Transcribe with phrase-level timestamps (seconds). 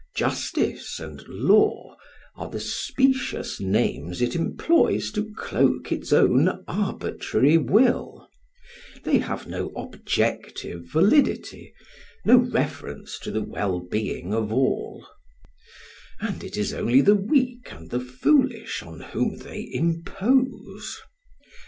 [0.15, 1.95] "Justice" and "Law"
[2.35, 8.27] are the specious names it employs to cloak its own arbitrary will;
[9.03, 11.71] they have no objective validity,
[12.25, 15.05] no reference to the well being of all;
[16.19, 20.97] and it is only the weak and the foolish on whom they impose.